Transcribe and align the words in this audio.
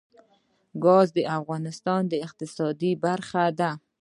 ګاز 0.83 1.07
د 1.17 1.19
افغانستان 1.37 2.01
د 2.07 2.13
اقتصاد 2.25 2.81
برخه 3.03 3.43
ده. 3.59 3.71